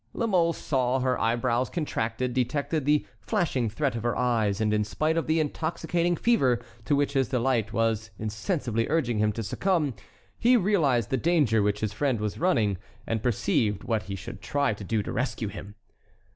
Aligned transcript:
La 0.13 0.25
Mole 0.25 0.51
saw 0.51 0.99
her 0.99 1.15
eyebrows 1.21 1.69
contracted, 1.69 2.33
detected 2.33 2.85
the 2.85 3.05
flashing 3.19 3.69
threat 3.69 3.95
of 3.95 4.01
her 4.01 4.17
eyes, 4.17 4.59
and 4.59 4.73
in 4.73 4.83
spite 4.83 5.15
of 5.15 5.27
the 5.27 5.39
intoxicating 5.39 6.15
fever 6.15 6.59
to 6.85 6.95
which 6.95 7.13
his 7.13 7.27
delight 7.29 7.71
was 7.71 8.09
insensibly 8.17 8.87
urging 8.89 9.19
him 9.19 9.31
to 9.31 9.43
succumb 9.43 9.93
he 10.39 10.57
realized 10.57 11.11
the 11.11 11.17
danger 11.17 11.61
which 11.61 11.81
his 11.81 11.93
friend 11.93 12.19
was 12.19 12.39
running 12.39 12.79
and 13.05 13.21
perceived 13.21 13.83
what 13.83 14.01
he 14.09 14.15
should 14.15 14.41
try 14.41 14.73
to 14.73 14.83
do 14.83 15.03
to 15.03 15.11
rescue 15.13 15.49
him. 15.49 15.75